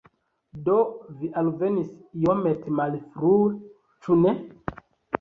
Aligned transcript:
Do, 0.69 0.77
vi 1.19 1.29
alvenis 1.41 1.93
iomete 2.23 2.77
malfrue, 2.83 3.55
ĉu 4.05 4.23
ne? 4.27 4.39